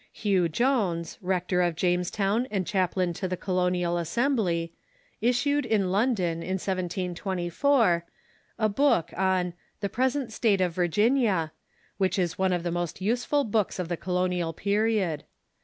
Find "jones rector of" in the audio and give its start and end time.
0.49-1.75